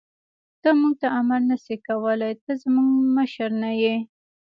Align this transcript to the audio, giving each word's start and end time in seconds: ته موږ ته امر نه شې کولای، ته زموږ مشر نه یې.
ته 0.61 0.69
موږ 0.79 0.93
ته 1.01 1.07
امر 1.19 1.41
نه 1.49 1.57
شې 1.63 1.75
کولای، 1.87 2.33
ته 2.43 2.51
زموږ 2.61 2.89
مشر 3.17 3.49
نه 3.63 3.71
یې. 3.81 3.95